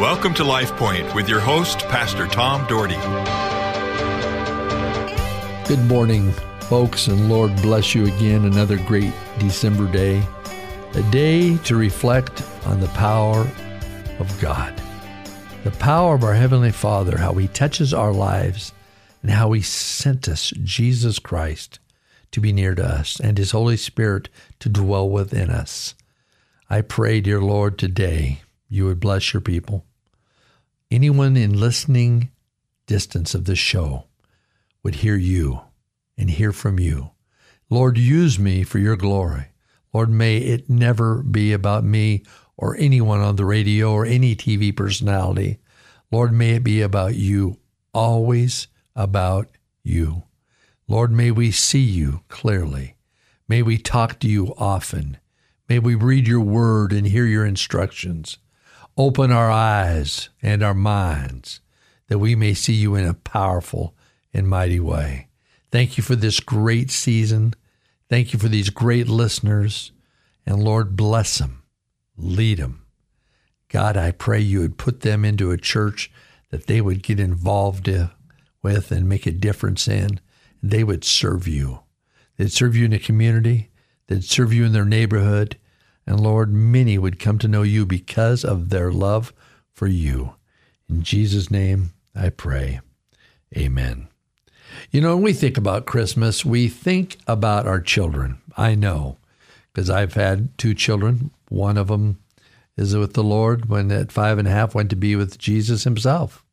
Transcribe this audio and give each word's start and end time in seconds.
Welcome 0.00 0.32
to 0.36 0.44
Life 0.44 0.74
Point 0.76 1.14
with 1.14 1.28
your 1.28 1.40
host, 1.40 1.80
Pastor 1.88 2.26
Tom 2.26 2.66
Dougherty. 2.66 2.96
Good 5.68 5.84
morning, 5.84 6.32
folks, 6.62 7.06
and 7.06 7.28
Lord 7.28 7.54
bless 7.60 7.94
you 7.94 8.06
again. 8.06 8.46
Another 8.46 8.78
great 8.78 9.12
December 9.38 9.92
day, 9.92 10.26
a 10.94 11.02
day 11.10 11.58
to 11.58 11.76
reflect 11.76 12.42
on 12.64 12.80
the 12.80 12.88
power 12.88 13.46
of 14.18 14.40
God, 14.40 14.74
the 15.64 15.70
power 15.72 16.14
of 16.14 16.24
our 16.24 16.32
Heavenly 16.32 16.72
Father, 16.72 17.18
how 17.18 17.34
He 17.34 17.48
touches 17.48 17.92
our 17.92 18.14
lives, 18.14 18.72
and 19.20 19.30
how 19.30 19.52
He 19.52 19.60
sent 19.60 20.28
us 20.28 20.50
Jesus 20.62 21.18
Christ 21.18 21.78
to 22.30 22.40
be 22.40 22.54
near 22.54 22.74
to 22.74 22.86
us 22.86 23.20
and 23.20 23.36
His 23.36 23.50
Holy 23.50 23.76
Spirit 23.76 24.30
to 24.60 24.70
dwell 24.70 25.10
within 25.10 25.50
us. 25.50 25.94
I 26.70 26.80
pray, 26.80 27.20
dear 27.20 27.42
Lord, 27.42 27.76
today 27.76 28.40
you 28.70 28.86
would 28.86 28.98
bless 28.98 29.34
your 29.34 29.42
people 29.42 29.84
anyone 30.90 31.36
in 31.36 31.58
listening 31.58 32.30
distance 32.86 33.34
of 33.34 33.44
this 33.44 33.58
show 33.58 34.06
would 34.82 34.96
hear 34.96 35.16
you 35.16 35.60
and 36.18 36.30
hear 36.30 36.52
from 36.52 36.78
you. 36.78 37.10
Lord, 37.68 37.96
use 37.96 38.38
me 38.38 38.64
for 38.64 38.78
your 38.78 38.96
glory. 38.96 39.46
Lord, 39.92 40.10
may 40.10 40.38
it 40.38 40.68
never 40.68 41.22
be 41.22 41.52
about 41.52 41.84
me 41.84 42.24
or 42.56 42.76
anyone 42.76 43.20
on 43.20 43.36
the 43.36 43.44
radio 43.44 43.92
or 43.92 44.04
any 44.04 44.34
TV 44.34 44.76
personality. 44.76 45.58
Lord, 46.10 46.32
may 46.32 46.56
it 46.56 46.64
be 46.64 46.82
about 46.82 47.14
you, 47.14 47.58
always 47.94 48.68
about 48.96 49.48
you. 49.82 50.24
Lord, 50.88 51.12
may 51.12 51.30
we 51.30 51.52
see 51.52 51.78
you 51.78 52.22
clearly. 52.28 52.96
May 53.48 53.62
we 53.62 53.78
talk 53.78 54.18
to 54.20 54.28
you 54.28 54.54
often. 54.58 55.18
May 55.68 55.78
we 55.78 55.94
read 55.94 56.26
your 56.26 56.40
word 56.40 56.92
and 56.92 57.06
hear 57.06 57.26
your 57.26 57.46
instructions. 57.46 58.38
Open 58.96 59.30
our 59.30 59.50
eyes 59.50 60.28
and 60.42 60.62
our 60.62 60.74
minds 60.74 61.60
that 62.08 62.18
we 62.18 62.34
may 62.34 62.54
see 62.54 62.74
you 62.74 62.94
in 62.96 63.06
a 63.06 63.14
powerful 63.14 63.94
and 64.34 64.48
mighty 64.48 64.80
way. 64.80 65.28
Thank 65.70 65.96
you 65.96 66.02
for 66.02 66.16
this 66.16 66.40
great 66.40 66.90
season. 66.90 67.54
Thank 68.08 68.32
you 68.32 68.38
for 68.38 68.48
these 68.48 68.70
great 68.70 69.08
listeners. 69.08 69.92
And 70.44 70.62
Lord, 70.62 70.96
bless 70.96 71.38
them, 71.38 71.62
lead 72.16 72.58
them. 72.58 72.84
God, 73.68 73.96
I 73.96 74.10
pray 74.10 74.40
you 74.40 74.60
would 74.60 74.78
put 74.78 75.02
them 75.02 75.24
into 75.24 75.52
a 75.52 75.56
church 75.56 76.10
that 76.50 76.66
they 76.66 76.80
would 76.80 77.04
get 77.04 77.20
involved 77.20 77.88
with 78.62 78.90
and 78.90 79.08
make 79.08 79.26
a 79.26 79.30
difference 79.30 79.86
in. 79.86 80.18
They 80.60 80.82
would 80.82 81.04
serve 81.04 81.46
you. 81.46 81.80
They'd 82.36 82.50
serve 82.50 82.74
you 82.74 82.86
in 82.86 82.90
the 82.90 82.98
community. 82.98 83.70
They'd 84.08 84.24
serve 84.24 84.52
you 84.52 84.64
in 84.64 84.72
their 84.72 84.84
neighborhood. 84.84 85.56
And 86.06 86.20
Lord, 86.20 86.52
many 86.52 86.98
would 86.98 87.18
come 87.18 87.38
to 87.38 87.48
know 87.48 87.62
you 87.62 87.86
because 87.86 88.44
of 88.44 88.70
their 88.70 88.90
love 88.90 89.32
for 89.72 89.86
you. 89.86 90.34
In 90.88 91.02
Jesus' 91.02 91.50
name 91.50 91.92
I 92.14 92.30
pray. 92.30 92.80
Amen. 93.56 94.08
You 94.90 95.00
know, 95.00 95.14
when 95.14 95.24
we 95.24 95.32
think 95.32 95.56
about 95.56 95.86
Christmas, 95.86 96.44
we 96.44 96.68
think 96.68 97.18
about 97.26 97.66
our 97.66 97.80
children. 97.80 98.38
I 98.56 98.74
know, 98.74 99.18
because 99.72 99.90
I've 99.90 100.14
had 100.14 100.56
two 100.58 100.74
children. 100.74 101.30
One 101.48 101.76
of 101.76 101.88
them 101.88 102.18
is 102.76 102.96
with 102.96 103.14
the 103.14 103.22
Lord 103.22 103.68
when 103.68 103.90
at 103.90 104.12
five 104.12 104.38
and 104.38 104.48
a 104.48 104.50
half 104.50 104.74
went 104.74 104.90
to 104.90 104.96
be 104.96 105.16
with 105.16 105.38
Jesus 105.38 105.84
himself. 105.84 106.44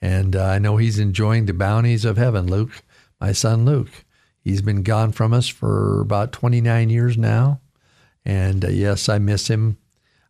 And 0.00 0.36
uh, 0.36 0.44
I 0.44 0.58
know 0.58 0.76
he's 0.76 0.98
enjoying 0.98 1.46
the 1.46 1.54
bounties 1.54 2.04
of 2.04 2.16
heaven. 2.16 2.46
Luke, 2.46 2.82
my 3.20 3.32
son 3.32 3.64
Luke, 3.64 4.04
he's 4.40 4.62
been 4.62 4.82
gone 4.82 5.12
from 5.12 5.32
us 5.32 5.48
for 5.48 6.00
about 6.00 6.32
29 6.32 6.90
years 6.90 7.16
now. 7.16 7.60
And 8.24 8.64
uh, 8.64 8.68
yes, 8.68 9.08
I 9.08 9.18
miss 9.18 9.48
him. 9.48 9.78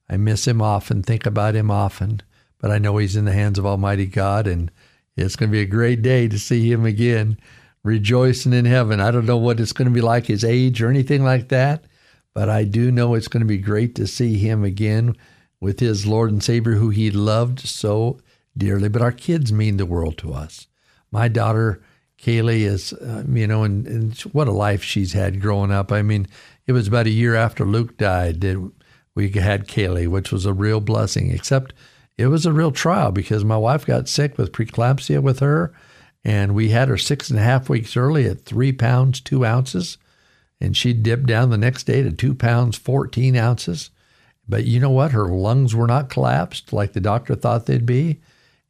I 0.09 0.19
miss 0.19 0.47
him 0.47 0.61
often, 0.61 1.03
think 1.03 1.25
about 1.25 1.55
him 1.55 1.70
often, 1.70 2.20
but 2.59 2.70
I 2.70 2.77
know 2.77 2.98
he's 2.98 3.17
in 3.17 3.25
the 3.25 3.33
hands 3.33 3.59
of 3.59 3.64
Almighty 3.64 4.05
God, 4.05 4.47
and 4.47 4.70
it's 5.17 5.34
going 5.34 5.48
to 5.48 5.53
be 5.53 5.62
a 5.62 5.67
great 5.67 6.03
day 6.03 6.28
to 6.28 6.39
see 6.39 6.70
him 6.70 6.84
again, 6.84 7.39
rejoicing 7.83 8.53
in 8.53 8.66
heaven. 8.66 9.00
I 9.00 9.10
don't 9.10 9.25
know 9.25 9.38
what 9.38 9.60
it's 9.60 9.72
going 9.72 9.88
to 9.88 9.94
be 9.94 10.03
like, 10.03 10.27
his 10.27 10.44
age 10.44 10.83
or 10.83 10.91
anything 10.91 11.25
like 11.25 11.49
that, 11.49 11.87
but 12.34 12.50
I 12.50 12.65
do 12.65 12.93
know 12.93 13.15
it's 13.15 13.28
going 13.28 13.41
to 13.41 13.47
be 13.47 13.56
great 13.56 13.94
to 13.94 14.06
see 14.06 14.37
him 14.37 14.62
again 14.62 15.16
with 15.59 15.81
his 15.81 16.06
Lord 16.06 16.31
and 16.31 16.43
Savior, 16.43 16.75
who 16.75 16.91
he 16.91 17.10
loved 17.10 17.60
so 17.60 18.21
dearly. 18.56 18.91
But 18.91 19.03
our 19.03 19.12
kids 19.12 19.54
mean 19.54 19.78
the 19.78 19.87
world 19.87 20.19
to 20.19 20.34
us. 20.34 20.66
My 21.10 21.28
daughter, 21.28 21.81
Kaylee, 22.19 22.66
is, 22.66 22.93
uh, 22.93 23.25
you 23.27 23.47
know, 23.47 23.62
and, 23.62 23.87
and 23.87 24.21
what 24.33 24.49
a 24.49 24.53
life 24.53 24.83
she's 24.83 25.15
had 25.15 25.41
growing 25.41 25.72
up. 25.72 25.91
I 25.91 26.03
mean, 26.03 26.27
it 26.66 26.72
was 26.72 26.88
about 26.88 27.06
a 27.06 27.10
year 27.10 27.34
after 27.34 27.64
Luke 27.64 27.97
died 27.97 28.41
that 28.41 28.72
we 29.14 29.30
had 29.30 29.69
Kaylee, 29.69 30.08
which 30.08 30.32
was 30.32 30.47
a 30.47 30.52
real 30.52 30.80
blessing, 30.80 31.30
except 31.30 31.72
it 32.16 32.28
was 32.28 32.47
a 32.47 32.52
real 32.52 32.72
trial 32.72 33.12
because 33.12 33.44
my 33.44 33.56
wife 33.56 33.86
got 33.86 34.08
sick 34.08 34.38
with 34.38 34.52
preeclampsia 34.52 35.22
with 35.22 35.41
her, 35.41 35.72
and 36.24 36.54
we 36.54 36.70
had 36.70 36.88
her 36.88 36.97
six 36.97 37.30
and 37.30 37.38
a 37.38 37.42
half 37.42 37.69
weeks 37.69 37.97
early 37.97 38.26
at 38.26 38.44
three 38.44 38.72
pounds, 38.72 39.20
two 39.20 39.44
ounces, 39.44 39.98
and 40.60 40.76
she 40.76 40.92
dipped 40.92 41.26
down 41.26 41.50
the 41.50 41.58
next 41.58 41.84
day 41.84 42.03
to 42.03 42.12
two 42.12 42.34
pounds, 42.34 42.76
14 42.76 43.36
ounces. 43.36 43.91
But 44.48 44.64
you 44.64 44.80
know 44.80 44.91
what? 44.91 45.12
Her 45.12 45.26
lungs 45.26 45.74
were 45.74 45.86
not 45.86 46.10
collapsed 46.10 46.72
like 46.72 46.92
the 46.92 47.00
doctor 47.00 47.34
thought 47.34 47.66
they'd 47.66 47.86
be. 47.86 48.20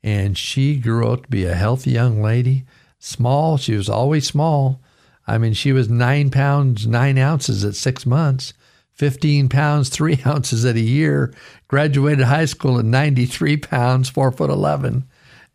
And 0.02 0.36
she 0.36 0.76
grew 0.76 1.10
up 1.10 1.24
to 1.24 1.28
be 1.28 1.44
a 1.44 1.54
healthy 1.54 1.92
young 1.92 2.22
lady, 2.22 2.64
small. 2.98 3.56
She 3.56 3.74
was 3.74 3.88
always 3.88 4.26
small, 4.26 4.80
I 5.26 5.38
mean, 5.38 5.54
she 5.54 5.72
was 5.72 5.88
nine 5.88 6.30
pounds, 6.30 6.86
nine 6.86 7.18
ounces 7.18 7.64
at 7.64 7.74
six 7.74 8.04
months, 8.04 8.52
15 8.92 9.48
pounds, 9.48 9.88
three 9.90 10.20
ounces 10.26 10.64
at 10.64 10.76
a 10.76 10.80
year, 10.80 11.34
graduated 11.68 12.26
high 12.26 12.44
school 12.44 12.78
at 12.78 12.84
93 12.84 13.56
pounds, 13.58 14.08
four 14.08 14.30
foot 14.30 14.50
11. 14.50 15.04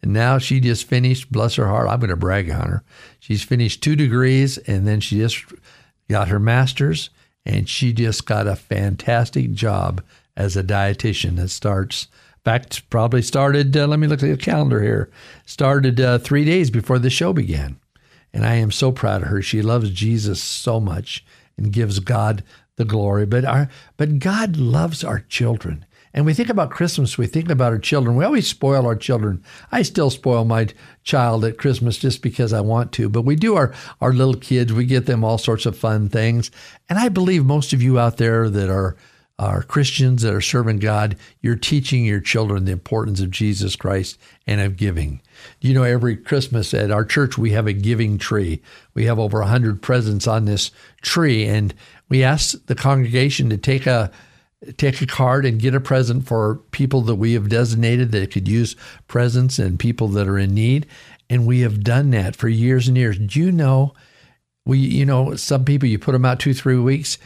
And 0.01 0.13
now 0.13 0.37
she 0.37 0.59
just 0.59 0.85
finished, 0.85 1.31
bless 1.31 1.55
her 1.55 1.67
heart, 1.67 1.89
I'm 1.89 1.99
going 1.99 2.09
to 2.09 2.15
brag 2.15 2.49
on 2.49 2.69
her. 2.69 2.83
She's 3.19 3.43
finished 3.43 3.83
two 3.83 3.95
degrees 3.95 4.57
and 4.59 4.87
then 4.87 5.01
she 5.01 5.17
just 5.17 5.45
got 6.09 6.29
her 6.29 6.39
master's 6.39 7.09
and 7.45 7.67
she 7.67 7.93
just 7.93 8.25
got 8.25 8.47
a 8.47 8.55
fantastic 8.55 9.51
job 9.51 10.03
as 10.35 10.55
a 10.55 10.63
dietitian 10.63 11.35
that 11.35 11.49
starts 11.49 12.07
back 12.43 12.71
probably 12.89 13.21
started 13.21 13.75
uh, 13.75 13.85
let 13.85 13.99
me 13.99 14.07
look 14.07 14.23
at 14.23 14.29
the 14.29 14.37
calendar 14.37 14.81
here 14.81 15.09
started 15.45 15.99
uh, 15.99 16.17
three 16.17 16.45
days 16.45 16.69
before 16.69 16.97
the 16.97 17.09
show 17.09 17.33
began 17.33 17.78
and 18.33 18.45
I 18.45 18.55
am 18.55 18.71
so 18.71 18.91
proud 18.91 19.23
of 19.23 19.27
her. 19.29 19.41
She 19.41 19.61
loves 19.61 19.89
Jesus 19.91 20.41
so 20.41 20.79
much 20.79 21.25
and 21.57 21.73
gives 21.73 21.99
God 21.99 22.43
the 22.75 22.85
glory. 22.85 23.25
But 23.25 23.45
our 23.45 23.69
but 23.97 24.19
God 24.19 24.57
loves 24.57 25.03
our 25.03 25.19
children. 25.19 25.85
And 26.11 26.25
we 26.25 26.33
think 26.33 26.49
about 26.49 26.71
Christmas, 26.71 27.19
we 27.19 27.27
think 27.27 27.49
about 27.49 27.71
our 27.71 27.77
children. 27.77 28.15
We 28.15 28.25
always 28.25 28.47
spoil 28.47 28.87
our 28.87 28.95
children. 28.95 29.43
I 29.71 29.83
still 29.83 30.09
spoil 30.09 30.43
my 30.43 30.67
child 31.03 31.45
at 31.45 31.59
Christmas 31.59 31.97
just 31.97 32.23
because 32.23 32.51
I 32.51 32.61
want 32.61 32.91
to, 32.93 33.09
but 33.09 33.21
we 33.21 33.35
do 33.35 33.55
our, 33.55 33.73
our 34.01 34.11
little 34.11 34.33
kids, 34.33 34.73
we 34.73 34.85
get 34.85 35.05
them 35.05 35.23
all 35.23 35.37
sorts 35.37 35.67
of 35.67 35.77
fun 35.77 36.09
things. 36.09 36.49
And 36.89 36.97
I 36.97 37.09
believe 37.09 37.45
most 37.45 37.73
of 37.73 37.83
you 37.83 37.99
out 37.99 38.17
there 38.17 38.49
that 38.49 38.71
are 38.71 38.97
are 39.39 39.63
Christians 39.63 40.21
that 40.21 40.33
are 40.33 40.41
serving 40.41 40.79
God, 40.79 41.15
you're 41.41 41.55
teaching 41.55 42.03
your 42.03 42.19
children 42.19 42.65
the 42.65 42.73
importance 42.73 43.21
of 43.21 43.31
Jesus 43.31 43.77
Christ 43.77 44.19
and 44.45 44.59
of 44.59 44.75
giving. 44.75 45.21
You 45.61 45.73
know, 45.73 45.83
every 45.83 46.17
Christmas 46.17 46.73
at 46.73 46.91
our 46.91 47.05
church, 47.05 47.37
we 47.37 47.51
have 47.51 47.65
a 47.65 47.73
giving 47.73 48.17
tree. 48.17 48.61
We 48.93 49.05
have 49.05 49.17
over 49.17 49.39
100 49.39 49.81
presents 49.81 50.27
on 50.27 50.43
this 50.43 50.71
tree, 51.01 51.45
and 51.45 51.73
we 52.09 52.21
ask 52.21 52.65
the 52.65 52.75
congregation 52.75 53.49
to 53.49 53.57
take 53.57 53.87
a 53.87 54.11
take 54.75 55.01
a 55.01 55.07
card 55.07 55.45
and 55.45 55.61
get 55.61 55.73
a 55.73 55.79
present 55.79 56.27
for 56.27 56.55
people 56.71 57.01
that 57.03 57.15
we 57.15 57.31
have 57.31 57.47
designated 57.47 58.11
that 58.11 58.29
could 58.29 58.45
use 58.45 58.75
presents 59.07 59.57
and 59.57 59.79
people 59.79 60.09
that 60.09 60.27
are 60.27 60.37
in 60.37 60.53
need. 60.53 60.85
And 61.29 61.47
we 61.47 61.61
have 61.61 61.81
done 61.81 62.09
that 62.09 62.35
for 62.35 62.49
years 62.49 62.89
and 62.89 62.97
years. 62.97 63.17
Do 63.17 63.39
you 63.39 63.53
know? 63.53 63.93
We, 64.65 64.79
you 64.79 65.05
know, 65.05 65.35
some 65.35 65.63
people 65.63 65.87
you 65.87 65.97
put 65.97 66.11
them 66.11 66.25
out 66.25 66.39
two, 66.41 66.53
three 66.53 66.77
weeks 66.77 67.17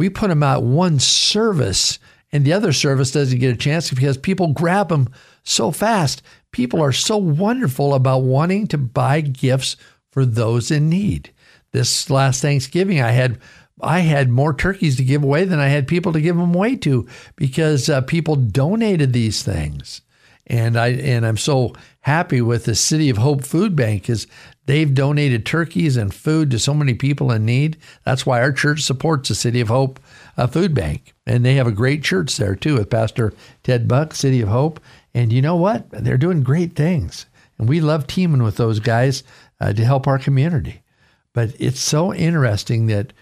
we 0.00 0.08
put 0.08 0.28
them 0.28 0.42
out 0.42 0.62
one 0.62 0.98
service 0.98 1.98
and 2.32 2.42
the 2.42 2.54
other 2.54 2.72
service 2.72 3.10
doesn't 3.10 3.38
get 3.38 3.52
a 3.52 3.58
chance 3.58 3.90
because 3.90 4.16
people 4.16 4.54
grab 4.54 4.88
them 4.88 5.10
so 5.42 5.70
fast. 5.70 6.22
People 6.52 6.82
are 6.82 6.90
so 6.90 7.18
wonderful 7.18 7.92
about 7.92 8.22
wanting 8.22 8.66
to 8.68 8.78
buy 8.78 9.20
gifts 9.20 9.76
for 10.10 10.24
those 10.24 10.70
in 10.70 10.88
need. 10.88 11.34
This 11.72 12.08
last 12.08 12.40
Thanksgiving, 12.40 13.02
I 13.02 13.10
had 13.10 13.38
I 13.82 13.98
had 13.98 14.30
more 14.30 14.54
turkeys 14.54 14.96
to 14.96 15.04
give 15.04 15.22
away 15.22 15.44
than 15.44 15.58
I 15.58 15.68
had 15.68 15.86
people 15.86 16.14
to 16.14 16.20
give 16.22 16.34
them 16.34 16.54
away 16.54 16.76
to 16.76 17.06
because 17.36 17.90
uh, 17.90 18.00
people 18.00 18.36
donated 18.36 19.12
these 19.12 19.42
things, 19.42 20.00
and 20.50 20.78
I 20.78 20.88
and 20.88 21.26
I'm 21.26 21.38
so 21.38 21.74
happy 22.00 22.42
with 22.42 22.64
the 22.64 22.74
City 22.74 23.08
of 23.08 23.16
Hope 23.16 23.44
Food 23.44 23.74
Bank 23.74 24.02
because 24.02 24.26
They've 24.70 24.94
donated 24.94 25.44
turkeys 25.44 25.96
and 25.96 26.14
food 26.14 26.52
to 26.52 26.58
so 26.60 26.72
many 26.72 26.94
people 26.94 27.32
in 27.32 27.44
need. 27.44 27.76
That's 28.04 28.24
why 28.24 28.40
our 28.40 28.52
church 28.52 28.82
supports 28.82 29.28
the 29.28 29.34
City 29.34 29.60
of 29.60 29.66
Hope 29.66 29.98
uh, 30.36 30.46
Food 30.46 30.74
Bank. 30.74 31.12
And 31.26 31.44
they 31.44 31.54
have 31.54 31.66
a 31.66 31.72
great 31.72 32.04
church 32.04 32.36
there 32.36 32.54
too 32.54 32.74
with 32.76 32.88
Pastor 32.88 33.32
Ted 33.64 33.88
Buck, 33.88 34.14
City 34.14 34.40
of 34.40 34.48
Hope. 34.48 34.78
And 35.12 35.32
you 35.32 35.42
know 35.42 35.56
what? 35.56 35.90
They're 35.90 36.16
doing 36.16 36.44
great 36.44 36.76
things. 36.76 37.26
And 37.58 37.68
we 37.68 37.80
love 37.80 38.06
teaming 38.06 38.44
with 38.44 38.58
those 38.58 38.78
guys 38.78 39.24
uh, 39.60 39.72
to 39.72 39.84
help 39.84 40.06
our 40.06 40.20
community. 40.20 40.84
But 41.32 41.52
it's 41.58 41.80
so 41.80 42.14
interesting 42.14 42.86
that 42.86 43.12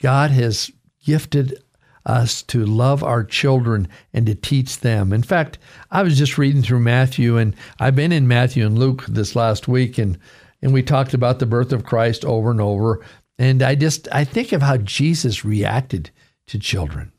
God 0.00 0.32
has 0.32 0.68
gifted 1.04 1.62
us 2.08 2.42
to 2.44 2.64
love 2.64 3.04
our 3.04 3.22
children 3.22 3.86
and 4.12 4.26
to 4.26 4.34
teach 4.34 4.80
them. 4.80 5.12
In 5.12 5.22
fact, 5.22 5.58
I 5.90 6.02
was 6.02 6.18
just 6.18 6.38
reading 6.38 6.62
through 6.62 6.80
Matthew, 6.80 7.36
and 7.36 7.54
I've 7.78 7.94
been 7.94 8.12
in 8.12 8.26
Matthew 8.26 8.66
and 8.66 8.78
Luke 8.78 9.04
this 9.06 9.36
last 9.36 9.68
week, 9.68 9.98
and 9.98 10.18
and 10.60 10.72
we 10.72 10.82
talked 10.82 11.14
about 11.14 11.38
the 11.38 11.46
birth 11.46 11.72
of 11.72 11.84
Christ 11.84 12.24
over 12.24 12.50
and 12.50 12.60
over. 12.60 13.04
And 13.38 13.62
I 13.62 13.76
just 13.76 14.08
I 14.10 14.24
think 14.24 14.52
of 14.52 14.62
how 14.62 14.78
Jesus 14.78 15.44
reacted 15.44 16.10
to 16.48 16.58
children. 16.58 17.12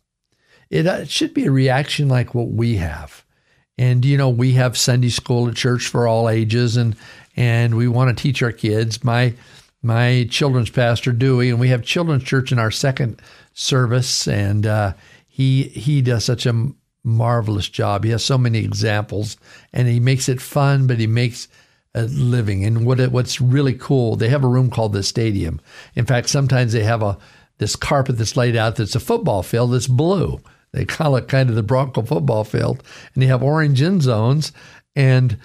It, 0.69 0.85
uh, 0.85 1.05
should 1.05 1.33
be 1.33 1.45
a 1.45 1.51
reaction 1.51 2.09
like 2.09 2.35
what 2.35 2.49
we 2.49 2.75
have. 2.75 3.23
And 3.77 4.03
you 4.03 4.17
know, 4.17 4.29
we 4.29 4.53
have 4.53 4.77
Sunday 4.77 5.09
school 5.09 5.47
at 5.47 5.55
church 5.55 5.87
for 5.87 6.07
all 6.07 6.27
ages, 6.27 6.75
and 6.75 6.95
and 7.37 7.75
we 7.75 7.87
want 7.87 8.15
to 8.15 8.21
teach 8.21 8.43
our 8.43 8.51
kids. 8.51 9.03
My 9.03 9.33
my 9.81 10.27
children's 10.29 10.69
pastor 10.69 11.11
Dewey, 11.11 11.49
and 11.49 11.59
we 11.59 11.69
have 11.69 11.83
children's 11.83 12.23
church 12.23 12.51
in 12.51 12.59
our 12.59 12.71
second 12.71 13.21
service, 13.53 14.27
and 14.27 14.65
uh, 14.65 14.93
he 15.27 15.63
he 15.63 16.01
does 16.01 16.25
such 16.25 16.45
a 16.45 16.71
marvelous 17.03 17.69
job. 17.69 18.03
He 18.03 18.11
has 18.11 18.23
so 18.23 18.37
many 18.37 18.59
examples, 18.59 19.37
and 19.73 19.87
he 19.87 19.99
makes 19.99 20.27
it 20.27 20.41
fun, 20.41 20.87
but 20.87 20.99
he 20.99 21.07
makes 21.07 21.47
a 21.95 22.03
living. 22.03 22.65
And 22.65 22.85
what 22.85 22.99
what's 23.11 23.41
really 23.41 23.73
cool, 23.73 24.15
they 24.15 24.29
have 24.29 24.43
a 24.43 24.47
room 24.49 24.69
called 24.69 24.93
the 24.93 25.03
stadium. 25.03 25.59
In 25.95 26.05
fact, 26.05 26.29
sometimes 26.29 26.73
they 26.73 26.83
have 26.83 27.01
a 27.01 27.17
this 27.57 27.75
carpet 27.75 28.17
that's 28.17 28.37
laid 28.37 28.55
out 28.55 28.77
that's 28.77 28.95
a 28.95 28.99
football 28.99 29.43
field 29.43 29.73
that's 29.73 29.87
blue. 29.87 30.39
They 30.71 30.85
call 30.85 31.15
it 31.15 31.27
kind 31.27 31.49
of 31.49 31.55
the 31.55 31.63
Bronco 31.63 32.01
football 32.03 32.43
field, 32.43 32.83
and 33.13 33.23
you 33.23 33.29
have 33.29 33.43
orange 33.43 33.81
end 33.81 34.01
zones. 34.01 34.51
And 34.95 35.37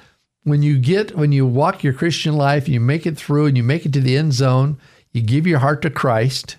when 0.45 0.63
you 0.63 0.79
get 0.79 1.17
when 1.17 1.33
you 1.33 1.47
walk 1.47 1.83
your 1.83 1.95
Christian 1.95 2.37
life, 2.37 2.69
you 2.69 2.79
make 2.79 3.07
it 3.07 3.17
through, 3.17 3.47
and 3.47 3.57
you 3.57 3.63
make 3.63 3.85
it 3.85 3.93
to 3.95 4.01
the 4.01 4.17
end 4.17 4.35
zone. 4.35 4.79
You 5.13 5.23
give 5.23 5.47
your 5.47 5.59
heart 5.59 5.83
to 5.83 5.91
Christ. 5.91 6.57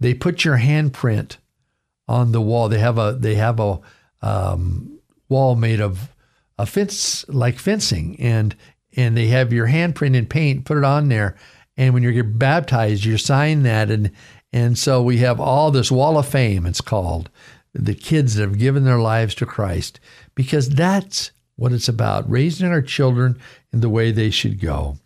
They 0.00 0.14
put 0.14 0.44
your 0.44 0.58
handprint 0.58 1.38
on 2.06 2.32
the 2.32 2.40
wall. 2.40 2.68
They 2.68 2.78
have 2.78 2.98
a 2.98 3.16
they 3.18 3.36
have 3.36 3.60
a 3.60 3.80
um, 4.20 4.98
wall 5.28 5.54
made 5.56 5.80
of 5.80 6.14
a 6.58 6.66
fence 6.66 7.26
like 7.28 7.58
fencing, 7.58 8.16
and 8.20 8.54
and 8.96 9.16
they 9.16 9.28
have 9.28 9.52
your 9.52 9.68
handprint 9.68 10.16
in 10.16 10.26
paint. 10.26 10.64
Put 10.64 10.78
it 10.78 10.84
on 10.84 11.08
there, 11.08 11.36
and 11.76 11.94
when 11.94 12.02
you're 12.02 12.24
baptized, 12.24 13.04
you 13.04 13.16
sign 13.16 13.62
that, 13.62 13.90
and 13.90 14.10
and 14.52 14.76
so 14.76 15.02
we 15.02 15.18
have 15.18 15.38
all 15.38 15.70
this 15.70 15.92
wall 15.92 16.18
of 16.18 16.26
fame. 16.26 16.66
It's 16.66 16.80
called 16.80 17.30
the 17.74 17.94
kids 17.94 18.34
that 18.34 18.42
have 18.42 18.58
given 18.58 18.84
their 18.84 18.98
lives 18.98 19.34
to 19.36 19.46
Christ 19.46 20.00
because 20.34 20.70
that's 20.70 21.30
what 21.58 21.72
it's 21.72 21.88
about 21.88 22.30
raising 22.30 22.68
our 22.68 22.80
children 22.80 23.36
in 23.72 23.80
the 23.80 23.88
way 23.88 24.12
they 24.12 24.30
should 24.30 24.60
go. 24.60 24.96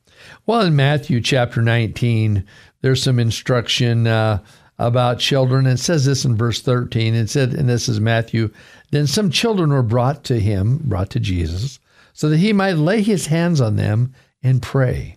Well, 0.44 0.60
in 0.60 0.76
Matthew 0.76 1.20
chapter 1.22 1.62
19, 1.62 2.44
there's 2.82 3.02
some 3.02 3.18
instruction 3.18 4.06
uh, 4.06 4.38
about 4.78 5.18
children. 5.18 5.66
It 5.66 5.78
says 5.78 6.04
this 6.04 6.26
in 6.26 6.36
verse 6.36 6.60
13. 6.60 7.14
It 7.14 7.30
said, 7.30 7.54
and 7.54 7.68
this 7.68 7.88
is 7.88 8.00
Matthew, 8.00 8.50
then 8.90 9.06
some 9.06 9.30
children 9.30 9.70
were 9.70 9.82
brought 9.82 10.24
to 10.24 10.38
him, 10.38 10.80
brought 10.84 11.08
to 11.10 11.20
Jesus, 11.20 11.80
so 12.12 12.28
that 12.28 12.36
he 12.36 12.52
might 12.52 12.74
lay 12.74 13.00
his 13.00 13.26
hands 13.26 13.60
on 13.60 13.76
them 13.76 14.14
and 14.42 14.60
pray. 14.60 15.16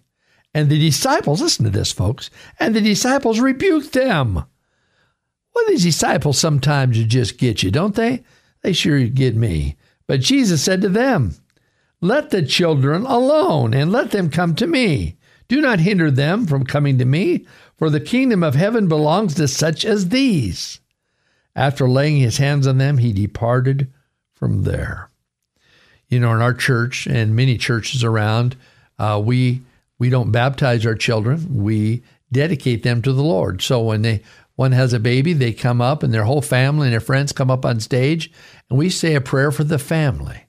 And 0.54 0.70
the 0.70 0.80
disciples, 0.80 1.42
listen 1.42 1.66
to 1.66 1.70
this, 1.72 1.92
folks, 1.92 2.30
and 2.62 2.74
the 2.74 2.82
disciples 2.82 3.42
rebuked 3.42 3.92
them. 3.92 4.36
Well, 4.36 5.66
these 5.68 5.84
disciples 5.84 6.38
sometimes 6.38 6.98
just 7.04 7.38
get 7.38 7.62
you, 7.62 7.72
don't 7.72 7.96
they? 7.96 8.24
They 8.62 8.72
sure 8.72 9.04
get 9.04 9.36
me. 9.36 9.76
But 10.08 10.22
Jesus 10.22 10.62
said 10.62 10.82
to 10.82 10.90
them, 10.90 11.36
Let 12.02 12.30
the 12.30 12.44
children 12.44 13.06
alone 13.06 13.74
and 13.74 13.92
let 13.92 14.12
them 14.12 14.30
come 14.30 14.56
to 14.56 14.68
me. 14.68 15.18
Do 15.48 15.62
not 15.62 15.80
hinder 15.80 16.10
them 16.10 16.46
from 16.46 16.66
coming 16.66 16.98
to 16.98 17.06
me, 17.06 17.46
for 17.78 17.90
the 17.90 18.00
kingdom 18.00 18.44
of 18.44 18.56
heaven 18.56 18.88
belongs 18.88 19.36
to 19.36 19.48
such 19.48 19.86
as 19.86 20.10
these. 20.10 20.80
After 21.56 21.88
laying 21.88 22.18
his 22.18 22.38
hands 22.38 22.68
on 22.68 22.78
them, 22.78 22.98
he 22.98 23.14
departed 23.14 23.92
from 24.34 24.64
there. 24.64 25.10
You 26.10 26.20
know, 26.20 26.34
in 26.34 26.42
our 26.42 26.54
church 26.54 27.08
and 27.08 27.36
many 27.36 27.58
churches 27.58 28.04
around, 28.04 28.56
uh, 29.00 29.22
we 29.24 29.62
we 29.98 30.10
don't 30.10 30.32
baptize 30.32 30.86
our 30.86 30.96
children. 30.96 31.64
We 31.64 32.04
dedicate 32.32 32.84
them 32.84 33.02
to 33.04 33.14
the 33.14 33.24
Lord. 33.24 33.62
So 33.62 33.82
when 33.82 34.02
they 34.02 34.22
one 34.56 34.72
has 34.72 34.94
a 34.94 35.00
baby, 35.00 35.34
they 35.34 35.54
come 35.54 35.82
up 35.82 36.04
and 36.04 36.14
their 36.14 36.24
whole 36.24 36.42
family 36.42 36.88
and 36.88 36.94
their 36.94 37.00
friends 37.00 37.32
come 37.32 37.52
up 37.52 37.66
on 37.66 37.80
stage, 37.80 38.32
and 38.70 38.80
we 38.80 38.90
say 38.90 39.16
a 39.16 39.22
prayer 39.22 39.52
for 39.52 39.64
the 39.64 39.80
family 39.80 40.46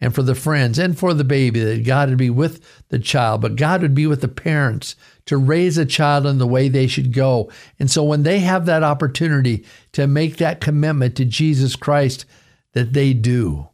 and 0.00 0.14
for 0.14 0.22
the 0.22 0.34
friends 0.34 0.78
and 0.78 0.98
for 0.98 1.14
the 1.14 1.24
baby 1.24 1.60
that 1.60 1.84
God 1.84 2.08
would 2.08 2.18
be 2.18 2.30
with 2.30 2.64
the 2.88 2.98
child, 2.98 3.40
but 3.40 3.56
God 3.56 3.82
would 3.82 3.94
be 3.94 4.06
with 4.06 4.20
the 4.20 4.28
parents 4.28 4.96
to 5.26 5.36
raise 5.36 5.78
a 5.78 5.86
child 5.86 6.26
in 6.26 6.38
the 6.38 6.46
way 6.46 6.68
they 6.68 6.86
should 6.86 7.12
go. 7.12 7.50
And 7.78 7.90
so 7.90 8.02
when 8.02 8.22
they 8.22 8.40
have 8.40 8.66
that 8.66 8.82
opportunity 8.82 9.64
to 9.92 10.06
make 10.06 10.38
that 10.38 10.60
commitment 10.60 11.16
to 11.16 11.24
Jesus 11.24 11.76
Christ, 11.76 12.24
that 12.72 12.92
they 12.94 13.12
do. 13.12 13.68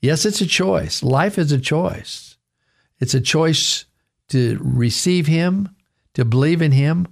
Yes, 0.00 0.26
it's 0.26 0.40
a 0.40 0.46
choice. 0.46 1.02
Life 1.02 1.38
is 1.38 1.52
a 1.52 1.60
choice. 1.60 2.36
It's 2.98 3.14
a 3.14 3.20
choice 3.20 3.84
to 4.28 4.58
receive 4.60 5.26
Him, 5.26 5.70
to 6.14 6.24
believe 6.24 6.60
in 6.60 6.72
Him, 6.72 7.06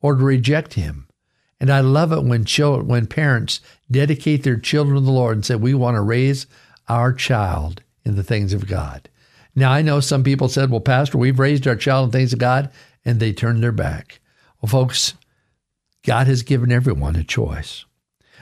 or 0.00 0.14
to 0.14 0.22
reject 0.22 0.74
Him. 0.74 1.08
And 1.60 1.70
I 1.70 1.80
love 1.80 2.12
it 2.12 2.24
when 2.24 2.44
children, 2.44 2.88
when 2.88 3.06
parents 3.06 3.60
dedicate 3.90 4.42
their 4.42 4.58
children 4.58 4.96
to 4.96 5.00
the 5.00 5.10
Lord 5.10 5.36
and 5.36 5.44
say, 5.44 5.54
"We 5.54 5.74
want 5.74 5.96
to 5.96 6.00
raise 6.00 6.46
our 6.88 7.12
child 7.12 7.82
in 8.04 8.16
the 8.16 8.22
things 8.22 8.52
of 8.52 8.66
God." 8.66 9.08
Now 9.54 9.70
I 9.70 9.82
know 9.82 10.00
some 10.00 10.24
people 10.24 10.48
said, 10.48 10.70
"Well, 10.70 10.80
Pastor, 10.80 11.16
we've 11.16 11.38
raised 11.38 11.66
our 11.66 11.76
child 11.76 12.06
in 12.06 12.10
the 12.10 12.18
things 12.18 12.32
of 12.32 12.38
God," 12.38 12.70
and 13.04 13.20
they 13.20 13.32
turned 13.32 13.62
their 13.62 13.72
back. 13.72 14.20
Well, 14.60 14.68
folks, 14.68 15.14
God 16.04 16.26
has 16.26 16.42
given 16.42 16.72
everyone 16.72 17.16
a 17.16 17.24
choice. 17.24 17.84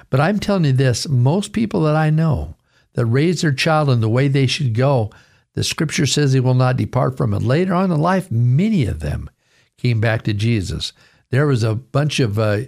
But 0.09 0.21
I'm 0.21 0.39
telling 0.39 0.65
you 0.65 0.73
this: 0.73 1.09
most 1.09 1.53
people 1.53 1.83
that 1.83 1.97
I 1.97 2.11
know 2.11 2.57
that 2.95 3.07
raise 3.07 3.43
their 3.43 3.53
child 3.53 3.91
in 3.91 4.01
the 4.01 4.09
way 4.09 4.29
they 4.29 4.47
should 4.47 4.75
go, 4.75 5.11
the 5.55 5.65
Scripture 5.65 6.07
says 6.07 6.33
they 6.33 6.41
will 6.41 6.55
not 6.55 6.77
depart 6.77 7.17
from 7.17 7.35
it. 7.35 7.43
Later 7.43 7.75
on 7.75 7.93
in 7.93 8.01
life, 8.01 8.31
many 8.31 8.87
of 8.87 9.01
them 9.01 9.29
came 9.77 10.01
back 10.01 10.23
to 10.23 10.33
Jesus. 10.33 10.93
There 11.31 11.47
was 11.47 11.63
a 11.63 11.75
bunch 11.75 12.21
of 12.21 12.39
uh, 12.39 12.63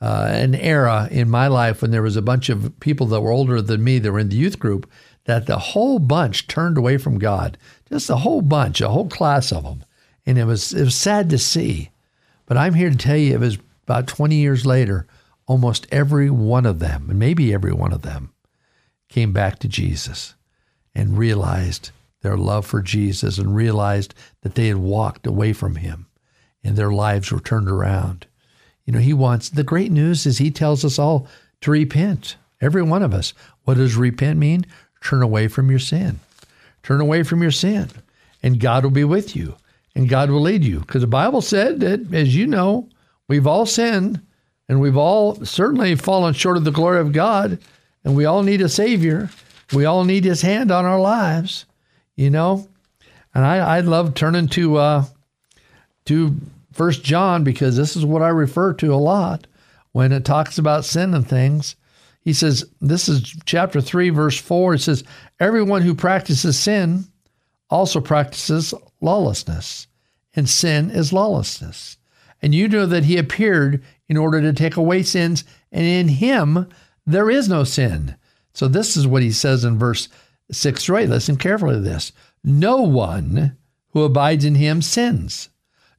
uh, 0.00 0.28
an 0.30 0.54
era 0.54 1.08
in 1.10 1.28
my 1.28 1.46
life 1.46 1.82
when 1.82 1.90
there 1.90 2.02
was 2.02 2.16
a 2.16 2.22
bunch 2.22 2.48
of 2.48 2.78
people 2.80 3.06
that 3.06 3.20
were 3.20 3.30
older 3.30 3.60
than 3.60 3.84
me 3.84 3.98
that 3.98 4.10
were 4.10 4.18
in 4.18 4.30
the 4.30 4.36
youth 4.36 4.58
group 4.58 4.90
that 5.24 5.46
the 5.46 5.58
whole 5.58 5.98
bunch 5.98 6.46
turned 6.46 6.78
away 6.78 6.96
from 6.96 7.18
God. 7.18 7.58
Just 7.88 8.08
a 8.08 8.16
whole 8.16 8.40
bunch, 8.40 8.80
a 8.80 8.88
whole 8.88 9.08
class 9.08 9.52
of 9.52 9.64
them. 9.64 9.84
And 10.24 10.38
it 10.38 10.44
was 10.44 10.72
it 10.72 10.84
was 10.84 10.96
sad 10.96 11.28
to 11.30 11.38
see. 11.38 11.90
But 12.46 12.56
I'm 12.56 12.74
here 12.74 12.90
to 12.90 12.96
tell 12.96 13.16
you 13.16 13.34
it 13.34 13.40
was 13.40 13.58
about 13.84 14.06
20 14.06 14.36
years 14.36 14.64
later, 14.64 15.06
almost 15.46 15.86
every 15.90 16.30
one 16.30 16.66
of 16.66 16.78
them, 16.78 17.10
and 17.10 17.18
maybe 17.18 17.52
every 17.52 17.72
one 17.72 17.92
of 17.92 18.02
them, 18.02 18.32
came 19.08 19.32
back 19.32 19.58
to 19.58 19.68
Jesus 19.68 20.34
and 20.94 21.18
realized 21.18 21.90
their 22.22 22.36
love 22.36 22.66
for 22.66 22.82
Jesus 22.82 23.38
and 23.38 23.54
realized 23.54 24.14
that 24.42 24.54
they 24.54 24.68
had 24.68 24.76
walked 24.76 25.26
away 25.26 25.52
from 25.52 25.76
him 25.76 26.06
and 26.62 26.76
their 26.76 26.92
lives 26.92 27.30
were 27.30 27.40
turned 27.40 27.68
around. 27.68 28.26
You 28.90 28.94
know, 28.94 29.02
he 29.02 29.12
wants 29.12 29.50
the 29.50 29.62
great 29.62 29.92
news 29.92 30.26
is 30.26 30.38
he 30.38 30.50
tells 30.50 30.84
us 30.84 30.98
all 30.98 31.28
to 31.60 31.70
repent. 31.70 32.34
Every 32.60 32.82
one 32.82 33.04
of 33.04 33.14
us. 33.14 33.34
What 33.62 33.76
does 33.76 33.94
repent 33.94 34.36
mean? 34.36 34.66
Turn 35.00 35.22
away 35.22 35.46
from 35.46 35.70
your 35.70 35.78
sin. 35.78 36.18
Turn 36.82 37.00
away 37.00 37.22
from 37.22 37.40
your 37.40 37.52
sin, 37.52 37.88
and 38.42 38.58
God 38.58 38.82
will 38.82 38.90
be 38.90 39.04
with 39.04 39.36
you, 39.36 39.54
and 39.94 40.08
God 40.08 40.28
will 40.28 40.40
lead 40.40 40.64
you. 40.64 40.80
Because 40.80 41.02
the 41.02 41.06
Bible 41.06 41.40
said 41.40 41.78
that, 41.78 42.12
as 42.12 42.34
you 42.34 42.48
know, 42.48 42.88
we've 43.28 43.46
all 43.46 43.64
sinned, 43.64 44.22
and 44.68 44.80
we've 44.80 44.96
all 44.96 45.36
certainly 45.44 45.94
fallen 45.94 46.34
short 46.34 46.56
of 46.56 46.64
the 46.64 46.72
glory 46.72 46.98
of 46.98 47.12
God, 47.12 47.60
and 48.02 48.16
we 48.16 48.24
all 48.24 48.42
need 48.42 48.60
a 48.60 48.68
Savior. 48.68 49.30
We 49.72 49.84
all 49.84 50.02
need 50.02 50.24
His 50.24 50.42
hand 50.42 50.72
on 50.72 50.84
our 50.84 51.00
lives, 51.00 51.64
you 52.16 52.28
know. 52.28 52.68
And 53.36 53.44
I, 53.44 53.58
I 53.58 53.80
love 53.82 54.14
turning 54.14 54.48
to 54.48 54.78
uh, 54.78 55.04
to 56.06 56.34
First 56.72 57.02
John 57.02 57.44
because 57.44 57.76
this 57.76 57.96
is 57.96 58.04
what 58.04 58.22
I 58.22 58.28
refer 58.28 58.72
to 58.74 58.94
a 58.94 58.96
lot 58.96 59.46
when 59.92 60.12
it 60.12 60.24
talks 60.24 60.58
about 60.58 60.84
sin 60.84 61.14
and 61.14 61.26
things. 61.28 61.76
He 62.22 62.32
says, 62.32 62.64
this 62.80 63.08
is 63.08 63.22
chapter 63.44 63.80
3, 63.80 64.10
verse 64.10 64.38
4. 64.38 64.74
It 64.74 64.80
says, 64.80 65.04
Everyone 65.38 65.82
who 65.82 65.94
practices 65.94 66.58
sin 66.58 67.06
also 67.70 68.00
practices 68.00 68.74
lawlessness, 69.00 69.86
and 70.34 70.48
sin 70.48 70.90
is 70.90 71.12
lawlessness. 71.12 71.96
And 72.42 72.54
you 72.54 72.68
know 72.68 72.86
that 72.86 73.04
he 73.04 73.16
appeared 73.16 73.82
in 74.08 74.16
order 74.16 74.40
to 74.40 74.52
take 74.52 74.76
away 74.76 75.02
sins, 75.02 75.44
and 75.72 75.86
in 75.86 76.08
him 76.08 76.68
there 77.06 77.30
is 77.30 77.48
no 77.48 77.64
sin. 77.64 78.16
So 78.52 78.68
this 78.68 78.96
is 78.96 79.06
what 79.06 79.22
he 79.22 79.32
says 79.32 79.64
in 79.64 79.78
verse 79.78 80.08
6 80.50 80.84
through 80.84 80.98
8. 80.98 81.08
Listen 81.08 81.36
carefully 81.36 81.74
to 81.74 81.80
this. 81.80 82.12
No 82.42 82.82
one 82.82 83.56
who 83.90 84.02
abides 84.02 84.44
in 84.44 84.56
him 84.56 84.82
sins. 84.82 85.48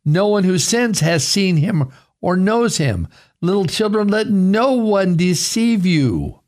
No 0.03 0.27
one 0.27 0.43
who 0.43 0.58
sins 0.58 1.00
has 1.00 1.27
seen 1.27 1.58
him 1.58 1.91
or 2.22 2.36
knows 2.38 2.77
him. 2.77 3.08
Little 3.41 3.65
children, 3.65 4.08
let 4.08 4.29
no 4.29 4.74
one 4.74 5.15
deceive 5.15 5.86
you. 5.86 6.39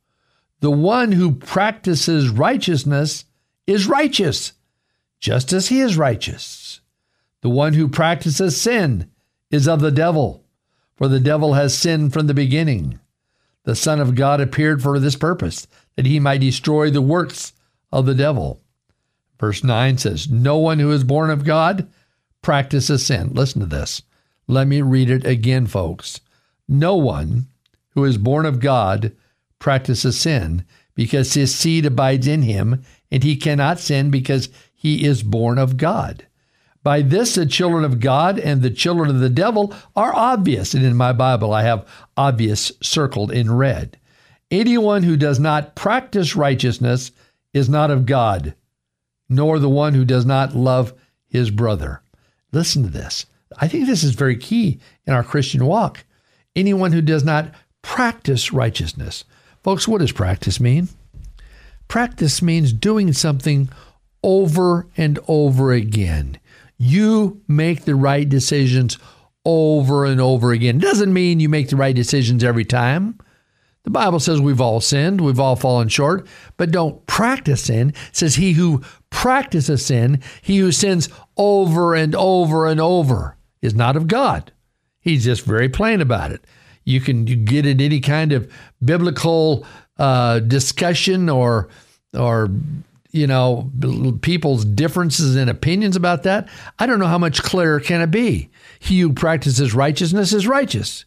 The 0.59 0.71
one 0.71 1.11
who 1.11 1.33
practices 1.33 2.29
righteousness 2.29 3.25
is 3.67 3.87
righteous, 3.87 4.53
just 5.19 5.51
as 5.53 5.67
he 5.67 5.81
is 5.81 5.97
righteous. 5.97 6.79
The 7.41 7.49
one 7.49 7.73
who 7.73 7.87
practices 7.87 8.59
sin 8.59 9.09
is 9.51 9.67
of 9.67 9.81
the 9.81 9.91
devil, 9.91 10.45
for 10.95 11.07
the 11.07 11.19
devil 11.19 11.53
has 11.53 11.77
sinned 11.77 12.13
from 12.13 12.27
the 12.27 12.33
beginning. 12.33 12.99
the 13.63 13.75
Son 13.75 13.99
of 13.99 14.15
God 14.15 14.41
appeared 14.41 14.81
for 14.81 14.99
this 14.99 15.15
purpose, 15.15 15.67
that 15.95 16.05
he 16.05 16.19
might 16.19 16.39
destroy 16.41 16.89
the 16.89 17.01
works 17.01 17.53
of 17.91 18.05
the 18.05 18.15
devil. 18.15 18.61
Verse 19.39 19.63
9 19.63 19.97
says, 19.97 20.29
No 20.29 20.57
one 20.57 20.79
who 20.79 20.91
is 20.91 21.03
born 21.03 21.29
of 21.29 21.45
God 21.45 21.87
practices 22.43 23.07
sin. 23.07 23.31
Listen 23.33 23.61
to 23.61 23.65
this. 23.65 24.03
Let 24.47 24.67
me 24.67 24.83
read 24.83 25.09
it 25.09 25.25
again, 25.25 25.65
folks. 25.65 26.19
No 26.67 26.95
one 26.95 27.47
who 27.91 28.05
is 28.05 28.17
born 28.19 28.45
of 28.45 28.59
God 28.59 29.13
practices 29.57 30.19
sin 30.19 30.63
because 30.93 31.33
his 31.33 31.55
seed 31.55 31.85
abides 31.85 32.27
in 32.27 32.43
him, 32.43 32.83
and 33.09 33.23
he 33.23 33.35
cannot 33.35 33.79
sin 33.79 34.11
because 34.11 34.49
he 34.75 35.05
is 35.05 35.23
born 35.23 35.57
of 35.57 35.77
God. 35.77 36.27
By 36.83 37.01
this, 37.01 37.35
the 37.35 37.45
children 37.45 37.85
of 37.85 38.01
God 38.01 38.37
and 38.37 38.61
the 38.61 38.69
children 38.69 39.09
of 39.09 39.19
the 39.19 39.29
devil 39.29 39.73
are 39.95 40.13
obvious. 40.13 40.73
And 40.73 40.85
in 40.85 40.95
my 40.95 41.13
Bible, 41.13 41.53
I 41.53 41.63
have 41.63 41.87
obvious 42.17 42.71
circled 42.81 43.31
in 43.31 43.55
red. 43.55 43.97
Anyone 44.51 45.03
who 45.03 45.15
does 45.17 45.39
not 45.39 45.75
practice 45.75 46.35
righteousness 46.35 47.11
is 47.53 47.69
not 47.69 47.89
of 47.89 48.05
God, 48.05 48.53
nor 49.29 49.57
the 49.57 49.69
one 49.69 49.93
who 49.93 50.05
does 50.05 50.25
not 50.25 50.55
love 50.55 50.93
his 51.27 51.49
brother. 51.49 52.02
Listen 52.53 52.83
to 52.83 52.89
this. 52.89 53.25
I 53.57 53.67
think 53.67 53.85
this 53.85 54.03
is 54.03 54.15
very 54.15 54.37
key 54.37 54.79
in 55.05 55.13
our 55.13 55.23
Christian 55.23 55.65
walk. 55.65 56.05
Anyone 56.55 56.91
who 56.91 57.01
does 57.01 57.23
not 57.23 57.51
practice 57.81 58.53
righteousness. 58.53 59.25
Folks, 59.63 59.87
what 59.87 59.99
does 59.99 60.11
practice 60.11 60.59
mean? 60.59 60.87
Practice 61.87 62.41
means 62.41 62.71
doing 62.71 63.11
something 63.11 63.69
over 64.23 64.87
and 64.95 65.19
over 65.27 65.71
again. 65.71 66.39
You 66.77 67.41
make 67.47 67.85
the 67.85 67.95
right 67.95 68.27
decisions 68.27 68.97
over 69.45 70.05
and 70.05 70.21
over 70.21 70.51
again. 70.51 70.77
It 70.77 70.81
doesn't 70.81 71.13
mean 71.13 71.39
you 71.39 71.49
make 71.49 71.69
the 71.69 71.75
right 71.75 71.95
decisions 71.95 72.43
every 72.43 72.65
time. 72.65 73.19
The 73.83 73.89
Bible 73.89 74.19
says 74.19 74.39
we've 74.39 74.61
all 74.61 74.79
sinned, 74.79 75.19
we've 75.19 75.39
all 75.39 75.57
fallen 75.57 75.89
short, 75.89 76.25
but 76.55 76.71
don't 76.71 77.05
practice 77.05 77.63
sin. 77.63 77.89
It 77.89 77.95
says 78.13 78.35
he 78.35 78.53
who 78.53 78.81
practices 79.09 79.85
sin, 79.85 80.21
he 80.41 80.57
who 80.57 80.71
sins 80.71 81.09
over 81.35 81.93
and 81.93 82.15
over 82.15 82.65
and 82.65 82.79
over 82.79 83.37
is 83.61 83.75
not 83.75 83.97
of 83.97 84.07
God. 84.07 84.51
He's 85.01 85.25
just 85.25 85.43
very 85.43 85.67
plain 85.67 85.99
about 85.99 86.31
it. 86.31 86.45
You 86.85 87.01
can 87.01 87.25
get 87.25 87.65
in 87.65 87.81
any 87.81 87.99
kind 87.99 88.31
of 88.31 88.51
biblical 88.83 89.65
uh, 89.97 90.39
discussion 90.39 91.29
or 91.29 91.69
or 92.17 92.49
you 93.11 93.27
know 93.27 93.69
people's 94.21 94.63
differences 94.65 95.35
in 95.35 95.49
opinions 95.49 95.95
about 95.95 96.23
that. 96.23 96.47
I 96.79 96.85
don't 96.85 96.99
know 96.99 97.07
how 97.07 97.17
much 97.17 97.43
clearer 97.43 97.79
can 97.79 98.01
it 98.01 98.11
be. 98.11 98.49
He 98.79 99.01
who 99.01 99.13
practices 99.13 99.73
righteousness 99.73 100.33
is 100.33 100.47
righteous. 100.47 101.05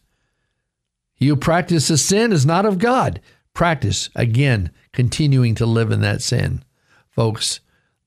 He 1.17 1.27
who 1.27 1.35
practices 1.35 2.05
sin 2.05 2.31
is 2.31 2.45
not 2.45 2.65
of 2.65 2.79
God. 2.79 3.19
Practice 3.53 4.09
again, 4.15 4.71
continuing 4.93 5.55
to 5.55 5.65
live 5.65 5.91
in 5.91 5.99
that 6.01 6.21
sin, 6.21 6.63
folks. 7.09 7.59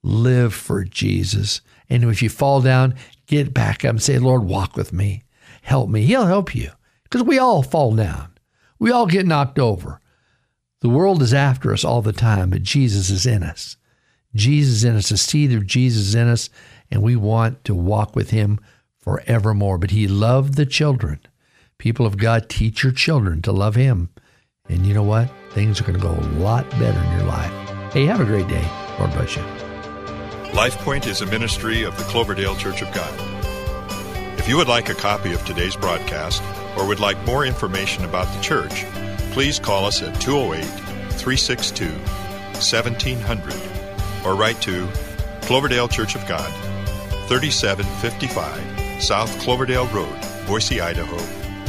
Live 0.03 0.55
for 0.55 0.85
Jesus, 0.85 1.61
and 1.91 2.05
if 2.05 2.23
you 2.23 2.31
fall 2.31 2.63
down, 2.63 2.95
get 3.27 3.53
back 3.53 3.85
up 3.85 3.91
and 3.91 4.03
say, 4.03 4.19
"Lord, 4.19 4.45
walk 4.45 4.77
with 4.77 4.95
me, 4.95 5.25
help 5.61 5.91
me." 5.91 6.07
He'll 6.07 6.27
help 6.27 6.55
you 6.55 6.71
because 7.03 7.23
we 7.23 7.39
all 7.39 7.63
fall 7.63 7.95
down. 7.95 8.31
We 8.79 8.91
all 8.91 9.07
get 9.07 9.27
knocked 9.27 9.59
over. 9.59 10.01
The 10.81 10.89
world 10.89 11.21
is 11.21 11.35
after 11.35 11.71
us 11.75 11.85
all 11.85 12.01
the 12.01 12.15
time, 12.15 12.49
but 12.49 12.63
Jesus 12.63 13.11
is 13.11 13.27
in 13.27 13.43
us. 13.43 13.77
Jesus 14.35 14.77
is 14.77 14.85
in 14.85 14.97
us, 14.97 15.11
the 15.11 15.19
seed 15.19 15.53
of 15.53 15.67
Jesus 15.67 16.07
is 16.09 16.15
in 16.15 16.29
us, 16.29 16.49
and 16.91 17.03
we 17.03 17.17
want 17.17 17.63
to 17.65 17.75
walk 17.75 18.17
with 18.17 18.31
him 18.31 18.59
forevermore. 18.99 19.77
But 19.77 19.91
he 19.91 20.09
loved 20.09 20.55
the 20.55 20.65
children. 20.65 21.19
People 21.81 22.05
of 22.05 22.19
God, 22.19 22.51
teach 22.51 22.83
your 22.83 22.93
children 22.93 23.41
to 23.41 23.53
love 23.53 23.75
him. 23.75 24.11
And 24.69 24.85
you 24.85 24.93
know 24.93 25.03
what? 25.03 25.31
Things 25.53 25.81
are 25.81 25.85
going 25.85 25.99
to 25.99 26.03
go 26.03 26.13
a 26.13 26.29
lot 26.39 26.69
better 26.73 27.01
in 27.01 27.13
your 27.13 27.27
life. 27.27 27.51
Hey, 27.91 28.05
have 28.05 28.21
a 28.21 28.27
great 28.27 28.47
day. 28.49 28.71
Lord 28.99 29.13
bless 29.13 29.35
you. 29.35 29.43
LifePoint 30.53 31.07
is 31.07 31.23
a 31.23 31.27
ministry 31.27 31.83
of 31.85 31.97
the 31.97 32.05
Cloverdale 32.05 32.55
Church 32.55 32.83
of 32.83 32.93
God. 32.93 33.19
If 34.39 34.47
you 34.47 34.59
would 34.59 34.69
like 34.69 34.91
a 34.91 34.95
copy 34.95 35.33
of 35.33 35.43
today's 35.47 35.75
broadcast 35.75 36.43
or 36.77 36.87
would 36.87 37.01
like 37.01 37.17
more 37.25 37.47
information 37.47 38.05
about 38.05 38.27
the 38.37 38.43
church, 38.43 38.85
please 39.33 39.59
call 39.59 39.87
us 39.87 40.03
at 40.03 40.21
208 40.21 40.63
362 41.13 41.87
1700 41.87 43.55
or 44.27 44.35
write 44.35 44.61
to 44.61 44.87
Cloverdale 45.41 45.89
Church 45.89 46.15
of 46.15 46.29
God, 46.29 46.53
3755 47.29 49.03
South 49.03 49.41
Cloverdale 49.41 49.87
Road, 49.87 50.15
Boise, 50.47 50.83
Idaho 50.83 51.40